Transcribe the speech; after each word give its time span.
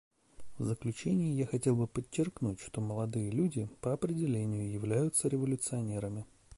В 0.57 0.63
заключение 0.65 1.35
я 1.37 1.45
хотел 1.45 1.75
бы 1.75 1.85
подчеркнуть, 1.85 2.59
что 2.59 2.81
молодые 2.81 3.29
люди, 3.29 3.69
по 3.81 3.93
определению, 3.93 4.71
являются 4.73 5.27
революционерами. 5.27 6.25